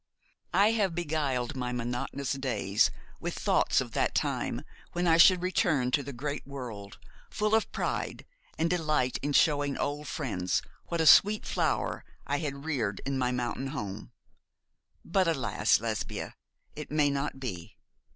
[0.55, 5.91] I have beguiled my monotonous days with thoughts of the time when I should return
[5.91, 6.97] to the great world,
[7.29, 8.25] full of pride
[8.57, 13.31] and delight in showing old friends what a sweet flower I had reared in my
[13.31, 14.11] mountain home;
[15.05, 16.33] but, alas, Lesbia,
[16.75, 17.77] it may not be.